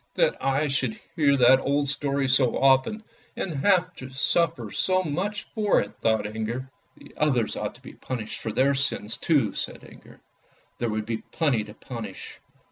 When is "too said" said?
9.15-9.83